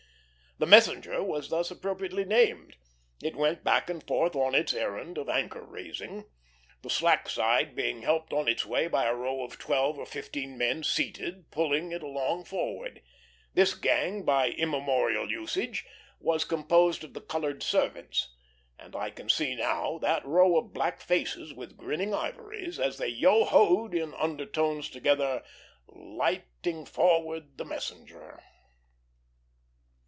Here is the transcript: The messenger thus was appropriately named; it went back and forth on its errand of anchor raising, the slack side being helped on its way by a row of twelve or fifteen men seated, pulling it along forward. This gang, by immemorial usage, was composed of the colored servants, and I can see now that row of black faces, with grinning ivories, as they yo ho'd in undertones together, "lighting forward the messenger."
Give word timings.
The 0.57 0.67
messenger 0.67 1.15
thus 1.25 1.49
was 1.49 1.71
appropriately 1.71 2.23
named; 2.23 2.75
it 3.23 3.35
went 3.35 3.63
back 3.63 3.89
and 3.89 4.05
forth 4.05 4.35
on 4.35 4.53
its 4.53 4.75
errand 4.75 5.17
of 5.17 5.27
anchor 5.27 5.65
raising, 5.65 6.25
the 6.83 6.89
slack 6.91 7.27
side 7.29 7.75
being 7.75 8.03
helped 8.03 8.31
on 8.31 8.47
its 8.47 8.63
way 8.63 8.87
by 8.87 9.05
a 9.07 9.15
row 9.15 9.41
of 9.43 9.57
twelve 9.57 9.97
or 9.97 10.05
fifteen 10.05 10.59
men 10.59 10.83
seated, 10.83 11.49
pulling 11.49 11.91
it 11.91 12.03
along 12.03 12.45
forward. 12.45 13.01
This 13.55 13.73
gang, 13.73 14.21
by 14.23 14.49
immemorial 14.49 15.31
usage, 15.31 15.83
was 16.19 16.45
composed 16.45 17.03
of 17.03 17.15
the 17.15 17.21
colored 17.21 17.63
servants, 17.63 18.31
and 18.77 18.95
I 18.95 19.09
can 19.09 19.29
see 19.29 19.55
now 19.55 19.97
that 20.03 20.23
row 20.27 20.59
of 20.59 20.73
black 20.73 21.01
faces, 21.01 21.55
with 21.55 21.75
grinning 21.75 22.13
ivories, 22.13 22.79
as 22.79 22.99
they 22.99 23.07
yo 23.07 23.45
ho'd 23.45 23.95
in 23.95 24.13
undertones 24.13 24.91
together, 24.91 25.41
"lighting 25.87 26.85
forward 26.85 27.57
the 27.57 27.65
messenger." 27.65 28.43